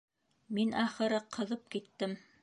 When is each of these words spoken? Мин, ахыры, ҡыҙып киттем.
Мин, 0.57 0.71
ахыры, 0.83 1.19
ҡыҙып 1.37 1.69
киттем. 1.77 2.17